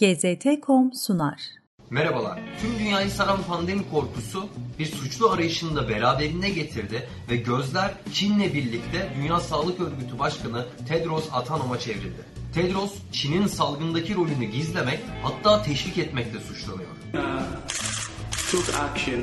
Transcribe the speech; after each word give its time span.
GZT.com 0.00 0.92
sunar. 0.92 1.40
Merhabalar. 1.90 2.40
Tüm 2.60 2.78
dünyayı 2.78 3.10
saran 3.10 3.42
pandemi 3.42 3.90
korkusu 3.90 4.48
bir 4.78 4.86
suçlu 4.86 5.30
arayışını 5.30 5.76
da 5.76 5.88
beraberinde 5.88 6.50
getirdi 6.50 7.08
ve 7.30 7.36
gözler 7.36 7.94
Çin'le 8.12 8.54
birlikte 8.54 9.12
Dünya 9.16 9.40
Sağlık 9.40 9.80
Örgütü 9.80 10.18
Başkanı 10.18 10.66
Tedros 10.88 11.28
Adhanom'a 11.32 11.78
çevrildi. 11.78 12.24
Tedros, 12.54 12.94
Çin'in 13.12 13.46
salgındaki 13.46 14.14
rolünü 14.14 14.44
gizlemek 14.44 15.00
hatta 15.22 15.62
teşvik 15.62 15.98
etmekle 15.98 16.40
suçlanıyor. 16.40 16.90
took 18.50 18.74
action 18.74 19.20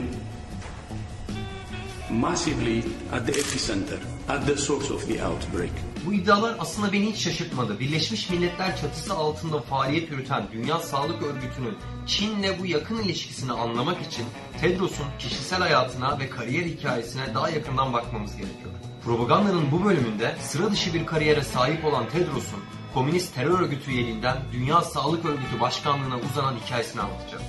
massively 2.11 2.83
at 3.11 3.25
the 3.25 3.31
epicenter, 3.31 3.99
at 4.29 4.47
the 4.47 4.57
source 4.57 4.93
of 4.93 5.07
the 5.07 5.25
outbreak. 5.25 5.71
Bu 6.05 6.13
iddialar 6.13 6.55
aslında 6.59 6.91
beni 6.93 7.11
hiç 7.11 7.23
şaşırtmadı. 7.23 7.79
Birleşmiş 7.79 8.29
Milletler 8.29 8.77
çatısı 8.77 9.13
altında 9.13 9.61
faaliyet 9.61 10.11
yürüten 10.11 10.47
Dünya 10.51 10.79
Sağlık 10.79 11.23
Örgütü'nün 11.23 11.77
Çin'le 12.05 12.59
bu 12.61 12.65
yakın 12.65 12.97
ilişkisini 12.97 13.51
anlamak 13.51 14.01
için 14.01 14.25
Tedros'un 14.61 15.05
kişisel 15.19 15.59
hayatına 15.59 16.19
ve 16.19 16.29
kariyer 16.29 16.65
hikayesine 16.65 17.33
daha 17.33 17.49
yakından 17.49 17.93
bakmamız 17.93 18.31
gerekiyor. 18.31 18.71
Propagandanın 19.05 19.71
bu 19.71 19.85
bölümünde 19.85 20.35
sıra 20.41 20.71
dışı 20.71 20.93
bir 20.93 21.05
kariyere 21.05 21.41
sahip 21.41 21.85
olan 21.85 22.09
Tedros'un 22.09 22.59
komünist 22.93 23.35
terör 23.35 23.59
örgütü 23.59 23.91
üyeliğinden 23.91 24.37
Dünya 24.51 24.81
Sağlık 24.81 25.25
Örgütü 25.25 25.59
başkanlığına 25.59 26.15
uzanan 26.31 26.55
hikayesini 26.65 27.01
anlatacağım. 27.01 27.43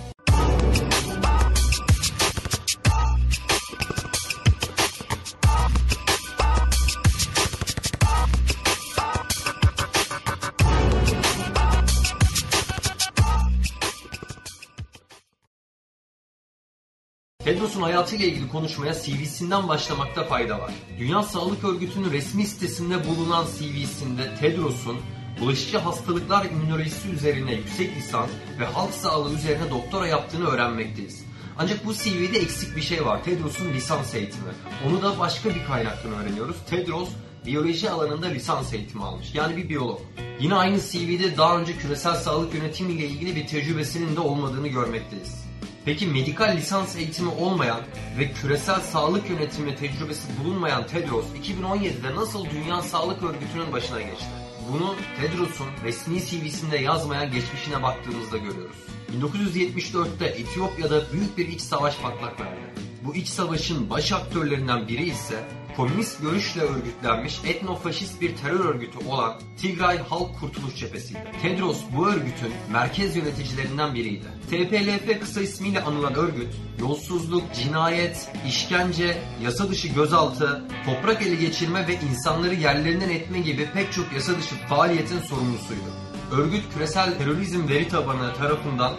Tedros'un 17.48 17.82
hayatıyla 17.82 18.26
ilgili 18.26 18.48
konuşmaya 18.48 18.94
CV'sinden 18.94 19.68
başlamakta 19.68 20.24
fayda 20.24 20.60
var. 20.60 20.70
Dünya 20.98 21.22
Sağlık 21.22 21.64
Örgütü'nün 21.64 22.12
resmi 22.12 22.46
sitesinde 22.46 23.08
bulunan 23.08 23.46
CV'sinde 23.58 24.34
Tedros'un 24.40 24.96
bulaşıcı 25.40 25.78
hastalıklar 25.78 26.44
immünolojisi 26.44 27.08
üzerine 27.08 27.54
yüksek 27.54 27.96
lisans 27.96 28.28
ve 28.60 28.64
halk 28.64 28.94
sağlığı 28.94 29.34
üzerine 29.34 29.70
doktora 29.70 30.06
yaptığını 30.06 30.46
öğrenmekteyiz. 30.46 31.24
Ancak 31.58 31.86
bu 31.86 31.94
CV'de 31.94 32.38
eksik 32.38 32.76
bir 32.76 32.82
şey 32.82 33.04
var. 33.04 33.24
Tedros'un 33.24 33.72
lisans 33.72 34.14
eğitimi. 34.14 34.52
Onu 34.88 35.02
da 35.02 35.18
başka 35.18 35.48
bir 35.48 35.64
kaynaktan 35.64 36.12
öğreniyoruz. 36.12 36.56
Tedros 36.70 37.08
biyoloji 37.46 37.90
alanında 37.90 38.26
lisans 38.26 38.74
eğitimi 38.74 39.04
almış. 39.04 39.34
Yani 39.34 39.56
bir 39.56 39.68
biyolog. 39.68 40.00
Yine 40.40 40.54
aynı 40.54 40.80
CV'de 40.80 41.36
daha 41.36 41.58
önce 41.58 41.76
küresel 41.76 42.14
sağlık 42.14 42.54
yönetimiyle 42.54 43.06
ilgili 43.06 43.36
bir 43.36 43.46
tecrübesinin 43.46 44.16
de 44.16 44.20
olmadığını 44.20 44.68
görmekteyiz. 44.68 45.47
Peki 45.88 46.06
medikal 46.06 46.56
lisans 46.56 46.96
eğitimi 46.96 47.30
olmayan 47.30 47.80
ve 48.18 48.32
küresel 48.32 48.80
sağlık 48.80 49.30
yönetimi 49.30 49.76
tecrübesi 49.76 50.28
bulunmayan 50.40 50.86
Tedros 50.86 51.24
2017'de 51.44 52.14
nasıl 52.16 52.50
Dünya 52.50 52.82
Sağlık 52.82 53.22
Örgütü'nün 53.22 53.72
başına 53.72 54.00
geçti? 54.00 54.26
Bunu 54.72 54.94
Tedros'un 55.20 55.66
resmi 55.84 56.20
CV'sinde 56.20 56.78
yazmayan 56.78 57.32
geçmişine 57.32 57.82
baktığımızda 57.82 58.36
görüyoruz. 58.36 58.76
1974'te 59.20 60.26
Etiyopya'da 60.26 61.12
büyük 61.12 61.38
bir 61.38 61.48
iç 61.48 61.60
savaş 61.60 61.96
patlak 61.96 62.40
verdi. 62.40 62.60
Bu 63.04 63.14
iç 63.14 63.28
savaşın 63.28 63.90
baş 63.90 64.12
aktörlerinden 64.12 64.88
biri 64.88 65.08
ise 65.08 65.48
komünist 65.78 66.22
görüşle 66.22 66.60
örgütlenmiş 66.60 67.40
etnofaşist 67.44 68.20
bir 68.20 68.36
terör 68.36 68.60
örgütü 68.60 68.98
olan 69.08 69.40
Tigray 69.56 69.98
Halk 69.98 70.40
Kurtuluş 70.40 70.76
Cephesi'ydi. 70.76 71.32
Tedros 71.42 71.80
bu 71.96 72.08
örgütün 72.08 72.52
merkez 72.72 73.16
yöneticilerinden 73.16 73.94
biriydi. 73.94 74.26
TPLF 74.50 75.20
kısa 75.20 75.40
ismiyle 75.40 75.80
anılan 75.80 76.14
örgüt, 76.14 76.54
yolsuzluk, 76.80 77.42
cinayet, 77.54 78.30
işkence, 78.48 79.22
yasa 79.42 79.68
dışı 79.68 79.88
gözaltı, 79.88 80.64
toprak 80.84 81.22
ele 81.22 81.34
geçirme 81.34 81.88
ve 81.88 81.94
insanları 81.94 82.54
yerlerinden 82.54 83.10
etme 83.10 83.38
gibi 83.40 83.68
pek 83.74 83.92
çok 83.92 84.12
yasa 84.12 84.38
dışı 84.38 84.54
faaliyetin 84.68 85.20
sorumlusuydu. 85.20 86.07
Örgüt 86.32 86.62
küresel 86.74 87.18
terörizm 87.18 87.68
veri 87.68 87.88
tabanı 87.88 88.34
tarafından 88.34 88.94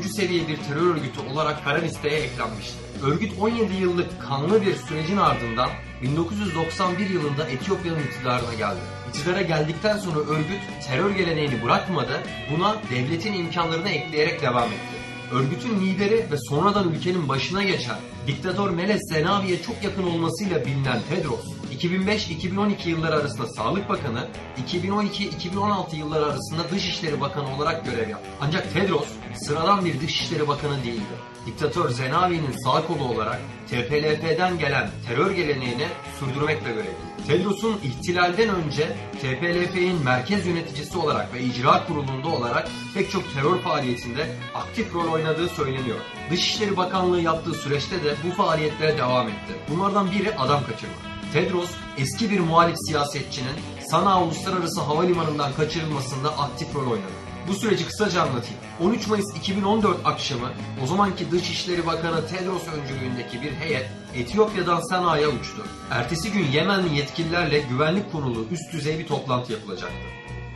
3. 0.00 0.06
seviye 0.06 0.48
bir 0.48 0.56
terör 0.56 0.94
örgütü 0.94 1.20
olarak 1.32 1.64
kara 1.64 1.78
listeye 1.78 2.20
eklenmişti. 2.20 2.74
Örgüt 3.02 3.32
17 3.40 3.74
yıllık 3.74 4.22
kanlı 4.22 4.62
bir 4.62 4.76
sürecin 4.76 5.16
ardından 5.16 5.70
1991 6.02 7.10
yılında 7.10 7.48
Etiyopya'nın 7.48 8.00
iktidarına 8.00 8.54
geldi. 8.54 8.80
İktidara 9.08 9.42
geldikten 9.42 9.98
sonra 9.98 10.18
örgüt 10.18 10.60
terör 10.88 11.10
geleneğini 11.10 11.62
bırakmadı, 11.64 12.22
buna 12.52 12.76
devletin 12.90 13.32
imkanlarını 13.32 13.88
ekleyerek 13.88 14.42
devam 14.42 14.68
etti. 14.68 14.96
Örgütün 15.32 15.80
lideri 15.80 16.26
ve 16.30 16.36
sonradan 16.48 16.92
ülkenin 16.92 17.28
başına 17.28 17.62
geçen 17.62 17.96
diktatör 18.26 18.70
Meles 18.70 19.00
Zenavi'ye 19.08 19.62
çok 19.62 19.84
yakın 19.84 20.02
olmasıyla 20.02 20.66
bilinen 20.66 21.00
Tedros, 21.10 21.44
2005-2012 21.72 22.88
yılları 22.88 23.16
arasında 23.16 23.46
Sağlık 23.46 23.88
Bakanı, 23.88 24.28
2012-2016 24.68 25.96
yılları 25.96 26.24
arasında 26.26 26.70
Dışişleri 26.70 27.20
Bakanı 27.20 27.56
olarak 27.56 27.84
görev 27.84 28.08
yaptı. 28.08 28.28
Ancak 28.40 28.72
Tedros 28.72 29.08
sıradan 29.34 29.84
bir 29.84 30.00
Dışişleri 30.00 30.48
Bakanı 30.48 30.84
değildi. 30.84 31.32
Diktatör 31.46 31.90
Zenavi'nin 31.90 32.52
sağ 32.64 32.86
kolu 32.86 33.04
olarak 33.04 33.40
TPLF'den 33.66 34.58
gelen 34.58 34.90
terör 35.08 35.30
geleneğini 35.30 35.86
sürdürmekle 36.18 36.68
görevliydi. 36.68 37.12
Tedros'un 37.26 37.80
ihtilalden 37.84 38.48
önce 38.48 38.96
TPLF'nin 39.22 40.04
merkez 40.04 40.46
yöneticisi 40.46 40.98
olarak 40.98 41.34
ve 41.34 41.42
icra 41.42 41.86
kurulunda 41.86 42.28
olarak 42.28 42.68
pek 42.94 43.10
çok 43.10 43.34
terör 43.34 43.58
faaliyetinde 43.58 44.26
aktif 44.54 44.94
rol 44.94 45.12
oynadığı 45.12 45.48
söyleniyor. 45.48 45.98
Dışişleri 46.30 46.76
Bakanlığı 46.76 47.20
yaptığı 47.20 47.54
süreçte 47.54 48.04
de 48.04 48.11
bu 48.24 48.34
faaliyetlere 48.34 48.98
devam 48.98 49.28
etti. 49.28 49.54
Bunlardan 49.70 50.10
biri 50.10 50.36
adam 50.36 50.60
kaçırma. 50.66 50.94
Tedros 51.32 51.70
eski 51.98 52.30
bir 52.30 52.40
muhalif 52.40 52.76
siyasetçinin 52.86 53.56
Sana 53.90 54.22
Uluslararası 54.22 54.80
Havalimanı'ndan 54.80 55.52
kaçırılmasında 55.52 56.38
aktif 56.38 56.74
rol 56.74 56.90
oynadı. 56.90 57.12
Bu 57.48 57.54
süreci 57.54 57.86
kısaca 57.86 58.22
anlatayım. 58.22 58.58
13 58.80 59.06
Mayıs 59.06 59.36
2014 59.36 59.96
akşamı 60.04 60.48
o 60.82 60.86
zamanki 60.86 61.30
Dışişleri 61.30 61.86
Bakanı 61.86 62.26
Tedros 62.26 62.62
öncülüğündeki 62.68 63.42
bir 63.42 63.52
heyet 63.52 63.90
Etiyopya'dan 64.14 64.80
Sana'ya 64.80 65.28
uçtu. 65.28 65.66
Ertesi 65.90 66.32
gün 66.32 66.46
Yemenli 66.52 66.96
yetkililerle 66.96 67.58
güvenlik 67.58 68.12
konulu 68.12 68.46
üst 68.50 68.72
düzey 68.72 68.98
bir 68.98 69.06
toplantı 69.06 69.52
yapılacaktı. 69.52 70.06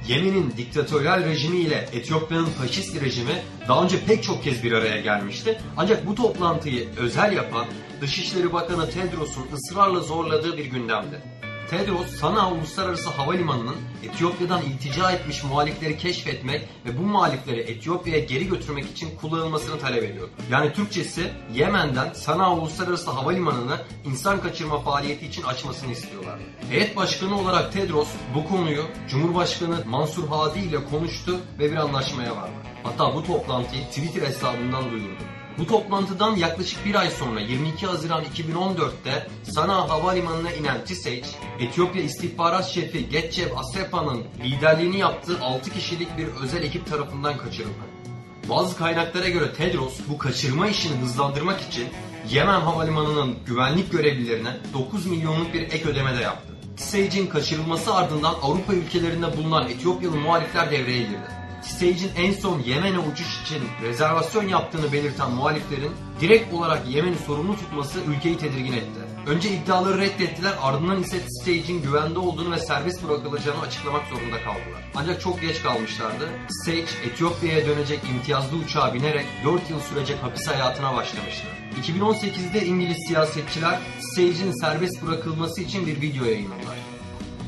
Yemen'in 0.08 0.54
diktatöryal 0.56 1.24
rejimi 1.24 1.56
ile 1.56 1.88
Etiyopya'nın 1.92 2.44
faşist 2.44 3.00
rejimi 3.00 3.42
daha 3.68 3.84
önce 3.84 4.04
pek 4.06 4.22
çok 4.24 4.44
kez 4.44 4.64
bir 4.64 4.72
araya 4.72 5.00
gelmişti. 5.00 5.58
Ancak 5.76 6.06
bu 6.06 6.14
toplantıyı 6.14 6.88
özel 6.96 7.32
yapan 7.32 7.66
Dışişleri 8.00 8.52
Bakanı 8.52 8.90
Tedros'un 8.90 9.46
ısrarla 9.52 10.00
zorladığı 10.00 10.58
bir 10.58 10.64
gündemdi. 10.64 11.22
Tedros, 11.70 12.06
Sana 12.06 12.52
Uluslararası 12.52 13.10
Havalimanı'nın 13.10 13.76
Etiyopya'dan 14.04 14.62
iltica 14.62 15.10
etmiş 15.10 15.44
muhalifleri 15.44 15.98
keşfetmek 15.98 16.68
ve 16.86 16.98
bu 16.98 17.02
muhalifleri 17.02 17.60
Etiyopya'ya 17.60 18.24
geri 18.24 18.48
götürmek 18.48 18.90
için 18.90 19.16
kullanılmasını 19.20 19.78
talep 19.78 20.04
ediyor. 20.04 20.28
Yani 20.50 20.72
Türkçesi 20.72 21.30
Yemen'den 21.54 22.12
Sana 22.12 22.56
Uluslararası 22.56 23.10
Havalimanı'nı 23.10 23.80
insan 24.04 24.40
kaçırma 24.40 24.80
faaliyeti 24.80 25.26
için 25.26 25.42
açmasını 25.42 25.92
istiyorlar. 25.92 26.38
Heyet 26.70 26.96
başkanı 26.96 27.40
olarak 27.40 27.72
Tedros 27.72 28.08
bu 28.34 28.48
konuyu 28.48 28.84
Cumhurbaşkanı 29.08 29.84
Mansur 29.86 30.28
Hadi 30.28 30.58
ile 30.58 30.84
konuştu 30.84 31.40
ve 31.58 31.72
bir 31.72 31.76
anlaşmaya 31.76 32.36
vardı. 32.36 32.54
Hatta 32.82 33.14
bu 33.14 33.26
toplantıyı 33.26 33.82
Twitter 33.82 34.22
hesabından 34.22 34.90
duyurdu. 34.90 35.35
Bu 35.58 35.66
toplantıdan 35.66 36.36
yaklaşık 36.36 36.84
bir 36.84 36.94
ay 36.94 37.10
sonra 37.10 37.40
22 37.40 37.86
Haziran 37.86 38.24
2014'te 38.24 39.26
Sana 39.42 39.88
Havalimanı'na 39.88 40.52
inen 40.52 40.84
TİSEÇ, 40.84 41.24
Etiyopya 41.60 42.02
İstihbarat 42.02 42.68
Şefi 42.68 43.08
Getçev 43.08 43.56
Asefa'nın 43.56 44.24
liderliğini 44.44 44.98
yaptığı 44.98 45.40
6 45.40 45.70
kişilik 45.70 46.18
bir 46.18 46.26
özel 46.42 46.62
ekip 46.62 46.86
tarafından 46.86 47.38
kaçırıldı. 47.38 47.74
Bazı 48.48 48.76
kaynaklara 48.76 49.28
göre 49.28 49.52
Tedros 49.52 49.98
bu 50.08 50.18
kaçırma 50.18 50.68
işini 50.68 50.96
hızlandırmak 50.96 51.60
için 51.60 51.88
Yemen 52.30 52.60
Havalimanı'nın 52.60 53.34
güvenlik 53.46 53.92
görevlilerine 53.92 54.56
9 54.74 55.06
milyonluk 55.06 55.54
bir 55.54 55.62
ek 55.62 55.88
ödeme 55.88 56.16
de 56.16 56.22
yaptı. 56.22 56.56
TİSEÇ'in 56.76 57.26
kaçırılması 57.26 57.94
ardından 57.94 58.34
Avrupa 58.42 58.74
ülkelerinde 58.74 59.36
bulunan 59.36 59.68
Etiyopyalı 59.68 60.16
muhalifler 60.16 60.70
devreye 60.70 61.02
girdi. 61.02 61.45
Stage'in 61.62 62.10
en 62.16 62.32
son 62.32 62.60
Yemen'e 62.60 62.98
uçuş 62.98 63.42
için 63.42 63.62
rezervasyon 63.82 64.48
yaptığını 64.48 64.92
belirten 64.92 65.30
muhaliflerin 65.30 65.92
direkt 66.20 66.54
olarak 66.54 66.88
Yemen'i 66.88 67.16
sorumlu 67.26 67.56
tutması 67.56 67.98
ülkeyi 68.08 68.38
tedirgin 68.38 68.72
etti. 68.72 69.00
Önce 69.26 69.50
iddiaları 69.50 69.98
reddettiler 69.98 70.52
ardından 70.62 71.02
ise 71.02 71.16
Stage'in 71.28 71.82
güvende 71.82 72.18
olduğunu 72.18 72.52
ve 72.52 72.58
serbest 72.58 73.08
bırakılacağını 73.08 73.60
açıklamak 73.60 74.02
zorunda 74.06 74.36
kaldılar. 74.36 74.90
Ancak 74.94 75.20
çok 75.20 75.40
geç 75.40 75.62
kalmışlardı. 75.62 76.28
Stage 76.48 77.10
Etiyopya'ya 77.10 77.66
dönecek 77.66 78.00
imtiyazlı 78.14 78.56
uçağa 78.56 78.94
binerek 78.94 79.26
4 79.44 79.70
yıl 79.70 79.80
sürecek 79.80 80.16
hapis 80.22 80.48
hayatına 80.48 80.94
başlamıştı. 80.94 81.46
2018'de 81.82 82.66
İngiliz 82.66 82.96
siyasetçiler 83.08 83.78
Stage'in 84.00 84.60
serbest 84.60 85.06
bırakılması 85.06 85.60
için 85.60 85.86
bir 85.86 86.00
video 86.00 86.24
yayınladılar. 86.24 86.76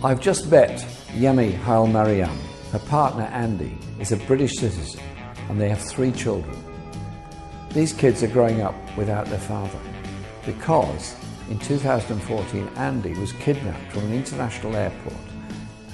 I've 0.05 0.23
just 0.23 0.53
met 0.53 0.87
Yemi 1.21 1.57
Hail 1.67 1.87
Mariam. 1.87 2.31
Her 2.73 2.79
partner 2.81 3.25
Andy 3.33 3.79
is 3.99 4.13
a 4.13 4.17
British 4.17 4.57
citizen 4.59 5.01
and 5.49 5.59
they 5.59 5.71
have 5.71 5.81
three 5.81 6.13
children. 6.13 6.57
These 7.73 7.95
kids 7.95 8.23
are 8.23 8.27
growing 8.27 8.61
up 8.61 8.75
without 8.97 9.27
their 9.27 9.39
father 9.39 9.79
because 10.45 11.17
in 11.51 11.59
2014 11.59 12.69
Andy 12.77 13.15
was 13.15 13.33
kidnapped 13.33 13.93
from 13.93 14.05
an 14.05 14.13
international 14.13 14.77
airport 14.77 15.15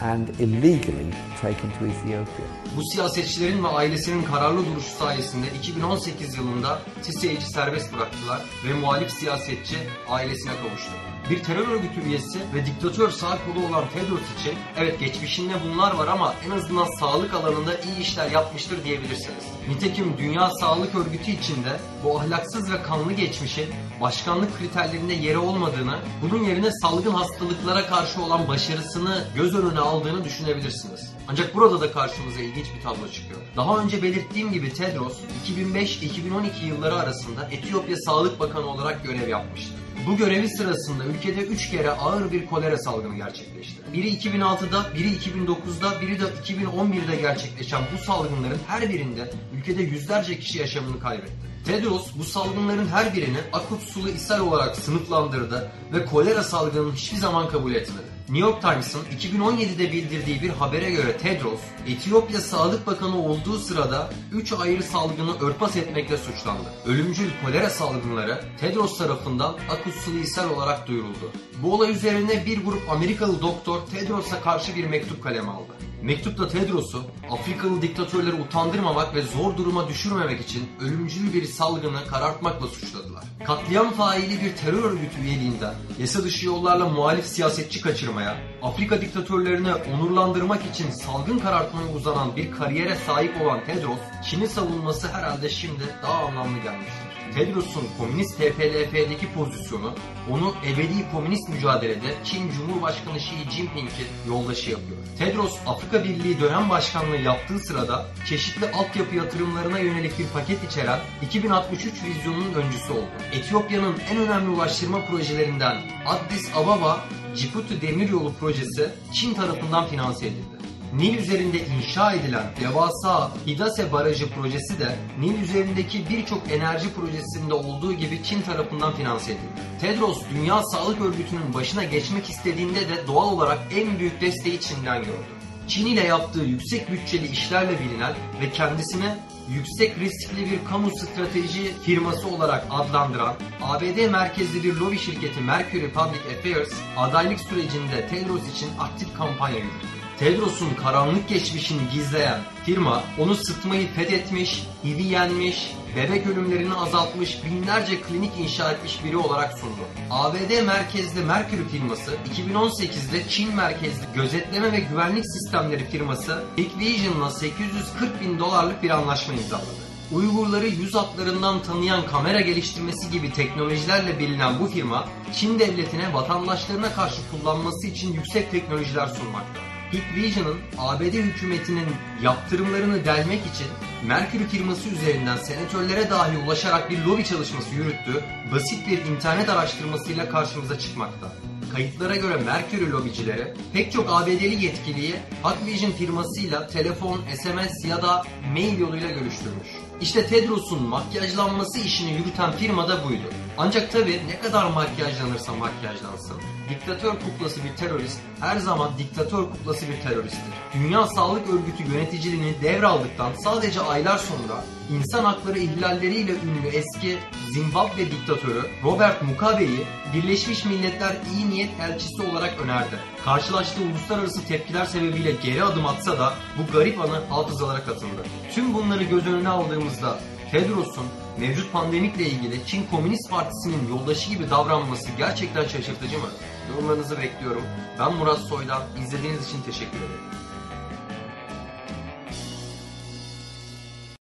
and 0.01 0.29
illegally 0.41 1.13
taken 1.41 1.71
to 1.79 1.87
Ethiopia. 1.87 2.47
Bu 2.77 2.83
siyasetçilerin 2.93 3.65
ve 3.65 3.69
ailesinin 3.69 4.23
kararlı 4.23 4.67
duruşu 4.67 4.91
sayesinde 4.99 5.47
2018 5.59 6.37
yılında 6.37 6.79
TİSE'yi 7.03 7.41
serbest 7.41 7.93
bıraktılar 7.93 8.43
ve 8.67 8.73
muhalif 8.73 9.11
siyasetçi 9.11 9.77
ailesine 10.09 10.53
kavuştu. 10.57 11.14
Bir 11.31 11.43
terör 11.43 11.69
örgütü 11.69 12.01
üyesi 12.07 12.39
ve 12.55 12.67
diktatör 12.67 13.11
sağ 13.11 13.39
kolu 13.47 13.67
olan 13.67 13.85
Tedros 13.95 14.41
için 14.41 14.59
evet 14.77 15.01
geçmişinde 15.01 15.53
bunlar 15.65 15.95
var 15.95 16.09
ama 16.09 16.35
en 16.47 16.51
azından 16.51 16.99
sağlık 17.01 17.35
alanında 17.35 17.79
iyi 17.81 17.99
işler 17.99 18.31
yapmıştır 18.31 18.85
diyebilirsiniz. 18.85 19.45
Nitekim 19.69 20.15
Dünya 20.19 20.51
Sağlık 20.51 20.95
Örgütü 20.95 21.31
içinde 21.31 21.81
bu 22.05 22.21
ahlaksız 22.21 22.73
ve 22.73 22.83
kanlı 22.83 23.13
geçmişin 23.13 23.67
başkanlık 24.01 24.59
kriterlerinde 24.59 25.13
yeri 25.13 25.39
olmadığını, 25.39 25.99
bunun 26.23 26.45
yerine 26.45 26.71
salgın 26.73 27.15
hastalıklara 27.15 27.87
karşı 27.87 28.23
olan 28.23 28.49
başarısını 28.49 29.25
göz 29.35 29.55
önüne 29.55 29.81
aldığını 29.81 30.25
düşünebilirsiniz. 30.25 31.13
Ancak 31.29 31.55
burada 31.55 31.81
da 31.81 31.93
karşımıza 31.93 32.41
ilginç 32.41 32.67
bir 32.77 32.83
tablo 32.83 33.09
çıkıyor. 33.13 33.41
Daha 33.57 33.79
önce 33.79 34.03
belirttiğim 34.03 34.53
gibi 34.53 34.73
Tedros 34.73 35.19
2005-2012 35.47 36.65
yılları 36.67 36.95
arasında 36.95 37.49
Etiyopya 37.51 37.97
Sağlık 37.97 38.41
Bakanı 38.41 38.67
olarak 38.67 39.05
görev 39.05 39.29
yapmıştı. 39.29 39.84
Bu 40.07 40.17
görevi 40.17 40.49
sırasında 40.49 41.05
ülkede 41.05 41.41
3 41.41 41.71
kere 41.71 41.91
ağır 41.91 42.33
bir 42.33 42.47
kolera 42.47 42.79
salgını 42.79 43.17
gerçekleşti. 43.17 43.75
Biri 43.93 44.09
2006'da, 44.09 44.95
biri 44.95 45.09
2009'da, 45.09 46.01
biri 46.01 46.21
de 46.21 46.25
2011'de 46.25 47.17
gerçekleşen 47.17 47.83
bu 47.95 48.05
salgınların 48.05 48.59
her 48.67 48.89
birinde 48.89 49.31
ülkede 49.57 49.83
yüzlerce 49.83 50.39
kişi 50.39 50.59
yaşamını 50.59 51.01
kaybetti. 51.01 51.54
Tedros 51.65 52.07
bu 52.19 52.25
salgınların 52.25 52.87
her 52.87 53.15
birini 53.15 53.39
akut 53.53 53.83
sulu 53.83 54.09
ishal 54.09 54.41
olarak 54.41 54.77
sınıflandırdı 54.77 55.73
ve 55.93 56.05
kolera 56.05 56.43
salgınını 56.43 56.95
hiçbir 56.95 57.17
zaman 57.17 57.49
kabul 57.49 57.75
etmedi. 57.75 58.15
New 58.29 58.49
York 58.49 58.63
Times'ın 58.63 59.01
2017'de 59.05 59.93
bildirdiği 59.93 60.43
bir 60.43 60.51
habere 60.51 60.91
göre 60.91 61.17
Tedros, 61.19 61.61
Etiyopya 61.87 62.41
Sağlık 62.41 62.87
Bakanı 62.87 63.23
olduğu 63.27 63.59
sırada 63.59 64.11
3 64.33 64.53
ayrı 64.53 64.83
salgını 64.83 65.41
örtbas 65.41 65.77
etmekle 65.77 66.17
suçlandı. 66.19 66.69
Ölümcül 66.87 67.31
kolera 67.45 67.71
salgınları 67.71 68.45
Tedros 68.61 68.99
tarafından 68.99 69.55
akut 69.71 69.95
sulu 69.95 70.19
ishal 70.19 70.51
olarak 70.51 70.89
duyuruldu. 70.89 71.33
Bu 71.63 71.75
olay 71.75 71.91
üzerine 71.91 72.47
bir 72.47 72.65
grup 72.65 72.91
Amerikalı 72.91 73.43
doktor 73.43 73.81
Tedros'a 73.87 74.41
karşı 74.41 74.77
bir 74.77 74.85
mektup 74.87 75.23
kaleme 75.23 75.51
aldı. 75.51 75.74
Mektupta 76.05 76.49
Tedros'u 76.49 77.03
Afrikalı 77.31 77.83
diktatörleri 77.83 78.35
utandırmamak 78.35 79.15
ve 79.15 79.23
zor 79.23 79.57
duruma 79.57 79.89
düşürmemek 79.89 80.41
için 80.41 80.63
ölümcül 80.81 81.33
bir 81.33 81.45
salgını 81.45 82.07
karartmakla 82.07 82.67
suçladılar. 82.67 83.25
Katliam 83.47 83.91
faili 83.91 84.45
bir 84.45 84.57
terör 84.57 84.85
örgütü 84.85 85.21
üyeliğinden 85.23 85.75
yasa 85.99 86.25
dışı 86.25 86.47
yollarla 86.47 86.89
muhalif 86.89 87.27
siyasetçi 87.27 87.81
kaçırmaya, 87.81 88.37
Afrika 88.63 89.01
diktatörlerini 89.01 89.75
onurlandırmak 89.75 90.61
için 90.73 90.91
salgın 90.91 91.39
karartmaya 91.39 91.89
uzanan 91.97 92.37
bir 92.37 92.51
kariyere 92.51 92.97
sahip 93.07 93.43
olan 93.43 93.65
Tedros, 93.65 93.99
Çin'i 94.25 94.49
savunması 94.49 95.09
herhalde 95.09 95.49
şimdi 95.49 95.85
daha 96.03 96.27
anlamlı 96.27 96.59
gelmiştir. 96.59 97.14
Tedros'un 97.35 97.85
komünist 97.99 98.39
TPLF'deki 98.39 99.33
pozisyonu 99.35 99.93
onu 100.31 100.55
ebedi 100.67 101.11
komünist 101.13 101.49
mücadelede 101.49 102.15
Çin 102.25 102.51
Cumhurbaşkanı 102.51 103.17
Xi 103.17 103.51
Jinping'in 103.51 104.07
yoldaşı 104.29 104.71
yapıyor. 104.71 104.99
Tedros 105.19 105.59
Afrika 105.67 106.05
Birliği 106.05 106.41
dönem 106.41 106.71
başkanlığı 106.71 107.17
yaptığı 107.17 107.59
sırada 107.59 108.07
çeşitli 108.29 108.71
altyapı 108.71 109.17
yatırımlarına 109.17 109.79
yönelik 109.79 110.19
bir 110.19 110.27
paket 110.27 110.65
içeren 110.65 111.01
2063 111.23 111.93
vizyonunun 112.05 112.55
öncüsü 112.55 112.93
oldu. 112.93 113.09
Etiyopya'nın 113.33 113.95
en 114.11 114.17
önemli 114.17 114.49
ulaştırma 114.49 115.01
projelerinden 115.07 115.77
Addis 116.07 116.57
Ababa 116.57 117.05
Ciputu 117.37 117.81
Demiryolu 117.81 118.33
projesi 118.33 118.91
Çin 119.13 119.35
tarafından 119.35 119.87
finanse 119.87 120.27
edildi. 120.27 120.54
Nil 120.97 121.19
üzerinde 121.19 121.59
inşa 121.67 122.13
edilen 122.13 122.47
devasa 122.61 123.31
Hidase 123.47 123.93
Barajı 123.93 124.31
projesi 124.31 124.79
de 124.79 124.97
Nil 125.21 125.43
üzerindeki 125.43 126.09
birçok 126.09 126.53
enerji 126.53 126.95
projesinde 126.95 127.55
olduğu 127.55 127.93
gibi 127.93 128.23
Çin 128.23 128.43
tarafından 128.43 128.95
finanse 128.95 129.33
edildi. 129.33 129.47
Tedros 129.81 130.23
Dünya 130.35 130.63
Sağlık 130.63 131.01
Örgütü'nün 131.01 131.55
başına 131.55 131.85
geçmek 131.85 132.31
istediğinde 132.31 132.81
de 132.89 133.07
doğal 133.07 133.33
olarak 133.33 133.59
en 133.77 133.99
büyük 133.99 134.21
desteği 134.21 134.61
Çin'den 134.61 134.99
gördü. 134.99 135.25
Çin 135.69 135.87
ile 135.87 136.05
yaptığı 136.05 136.45
yüksek 136.45 136.91
bütçeli 136.91 137.27
işlerle 137.27 137.79
bilinen 137.81 138.15
ve 138.41 138.51
kendisine 138.51 139.19
yüksek 139.49 139.99
riskli 139.99 140.51
bir 140.51 140.65
kamu 140.71 140.91
strateji 140.91 141.73
firması 141.83 142.29
olarak 142.29 142.67
adlandıran 142.71 143.35
ABD 143.63 144.11
merkezli 144.11 144.65
bir 144.65 144.75
lobi 144.75 144.99
şirketi 144.99 145.41
Mercury 145.41 145.91
Public 145.91 146.39
Affairs 146.39 146.73
adaylık 146.97 147.41
sürecinde 147.41 148.09
Tedros 148.11 148.57
için 148.57 148.69
aktif 148.79 149.17
kampanya 149.17 149.57
yürüttü. 149.57 150.04
Tedros'un 150.19 150.75
karanlık 150.75 151.29
geçmişini 151.29 151.81
gizleyen 151.93 152.41
firma 152.65 153.03
onu 153.19 153.35
sıtmayı 153.35 153.93
fethetmiş, 153.93 154.63
HIV 154.85 154.99
yenmiş, 154.99 155.75
bebek 155.97 156.27
ölümlerini 156.27 156.75
azaltmış, 156.75 157.45
binlerce 157.45 158.01
klinik 158.01 158.33
inşa 158.39 158.73
etmiş 158.73 159.05
biri 159.05 159.17
olarak 159.17 159.59
sundu. 159.59 159.81
ABD 160.11 160.67
merkezli 160.67 161.21
Mercury 161.21 161.69
firması 161.69 162.17
2018'de 162.37 163.29
Çin 163.29 163.55
merkezli 163.55 164.05
gözetleme 164.15 164.73
ve 164.73 164.81
güvenlik 164.81 165.25
sistemleri 165.27 165.85
firması 165.91 166.45
Hikvision'la 166.59 167.31
840 167.31 168.21
bin 168.21 168.39
dolarlık 168.39 168.83
bir 168.83 168.91
anlaşma 168.91 169.35
imzaladı. 169.35 169.85
Uygurları 170.13 170.67
yüz 170.67 170.95
hatlarından 170.95 171.63
tanıyan 171.63 172.07
kamera 172.07 172.41
geliştirmesi 172.41 173.11
gibi 173.11 173.33
teknolojilerle 173.33 174.19
bilinen 174.19 174.61
bu 174.61 174.67
firma, 174.67 175.09
Çin 175.33 175.59
devletine 175.59 176.15
vatandaşlarına 176.15 176.93
karşı 176.93 177.21
kullanması 177.31 177.87
için 177.87 178.13
yüksek 178.13 178.51
teknolojiler 178.51 179.07
sunmakta. 179.07 179.74
Hikvision'ın 179.93 180.59
ABD 180.79 181.03
hükümetinin 181.03 181.87
yaptırımlarını 182.23 183.05
delmek 183.05 183.41
için 183.41 183.67
Mercury 184.07 184.45
firması 184.45 184.89
üzerinden 184.89 185.37
senatörlere 185.37 186.11
dahi 186.11 186.39
ulaşarak 186.39 186.91
bir 186.91 187.05
lobi 187.05 187.25
çalışması 187.25 187.75
yürüttüğü 187.75 188.25
basit 188.53 188.89
bir 188.89 189.05
internet 189.05 189.49
araştırmasıyla 189.49 190.29
karşımıza 190.29 190.79
çıkmakta. 190.79 191.33
Kayıtlara 191.75 192.17
göre 192.17 192.37
Mercury 192.37 192.91
lobicileri 192.91 193.55
pek 193.73 193.93
çok 193.93 194.13
ABD'li 194.13 194.65
yetkiliyi 194.65 195.15
Hikvision 195.45 195.93
firmasıyla 195.93 196.67
telefon, 196.67 197.21
SMS 197.43 197.85
ya 197.89 198.03
da 198.03 198.25
mail 198.53 198.79
yoluyla 198.79 199.11
görüştürmüş. 199.11 199.69
İşte 200.01 200.27
Tedros'un 200.27 200.83
makyajlanması 200.83 201.79
işini 201.79 202.13
yürüten 202.13 202.53
firma 202.53 202.89
da 202.89 203.05
buydu. 203.05 203.44
Ancak 203.59 203.93
tabi 203.93 204.21
ne 204.29 204.41
kadar 204.41 204.71
makyajlanırsa 204.71 205.55
makyajlansın, 205.55 206.37
diktatör 206.69 207.11
kuklası 207.11 207.61
bir 207.65 207.77
terörist 207.77 208.21
her 208.41 208.57
zaman 208.57 208.91
diktatör 208.99 209.43
kuklası 209.43 209.87
bir 209.89 210.01
teröristtir. 210.01 210.55
Dünya 210.75 211.07
Sağlık 211.07 211.49
Örgütü 211.49 211.93
yöneticiliğini 211.93 212.63
devraldıktan 212.63 213.33
sadece 213.45 213.81
aylar 213.81 214.19
sonra 214.19 214.65
insan 214.91 215.25
hakları 215.25 215.59
ihlalleriyle 215.59 216.33
ünlü 216.33 216.69
eski 216.73 217.19
Zimbabwe 217.53 218.11
diktatörü 218.11 218.63
Robert 218.85 219.23
Mugabe'yi 219.23 219.87
Birleşmiş 220.15 220.65
Milletler 220.65 221.17
İyi 221.35 221.51
Niyet 221.51 221.71
Elçisi 221.81 222.23
olarak 222.33 222.61
önerdi. 222.65 222.97
Karşılaştığı 223.25 223.83
uluslararası 223.83 224.47
tepkiler 224.47 224.85
sebebiyle 224.85 225.33
geri 225.43 225.65
adım 225.65 225.87
atsa 225.87 226.19
da 226.19 226.35
bu 226.59 226.73
garip 226.73 227.01
anı 227.01 227.21
hafızalara 227.29 227.85
katıldı. 227.85 228.23
Tüm 228.55 228.75
bunları 228.75 229.05
göz 229.05 229.27
önüne 229.27 229.49
aldığımızda 229.49 230.19
Tedros'un 230.55 231.07
mevcut 231.39 231.73
pandemikle 231.73 232.25
ilgili 232.25 232.67
Çin 232.67 232.87
Komünist 232.91 233.31
Partisi'nin 233.31 233.89
yoldaşı 233.89 234.31
gibi 234.31 234.51
davranması 234.51 235.11
gerçekten 235.19 235.65
şaşırtıcı 235.65 236.19
mı? 236.19 236.27
Yorumlarınızı 236.71 237.19
bekliyorum. 237.19 237.63
Ben 237.99 238.15
Murat 238.15 238.39
Soydan. 238.39 238.83
İzlediğiniz 239.03 239.49
için 239.49 239.63
teşekkür 239.63 239.99
ederim. 239.99 240.25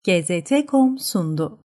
GZT.com 0.03 0.99
sundu. 0.99 1.59